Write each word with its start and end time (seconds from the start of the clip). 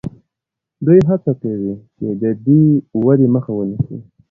دوی 0.85 0.99
هڅه 1.09 1.31
کوي 1.41 1.73
چې 1.97 2.05
د 2.21 2.23
دې 2.45 2.61
ودې 3.05 3.27
مخه 3.35 3.51
ونیسي. 3.55 3.97